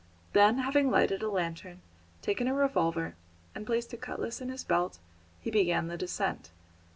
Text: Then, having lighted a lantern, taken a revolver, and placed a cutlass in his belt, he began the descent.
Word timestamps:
Then, 0.33 0.57
having 0.57 0.89
lighted 0.89 1.21
a 1.21 1.29
lantern, 1.29 1.79
taken 2.23 2.47
a 2.47 2.55
revolver, 2.55 3.13
and 3.53 3.67
placed 3.67 3.93
a 3.93 3.97
cutlass 3.97 4.41
in 4.41 4.49
his 4.49 4.63
belt, 4.63 4.97
he 5.39 5.51
began 5.51 5.89
the 5.89 5.95
descent. 5.97 6.49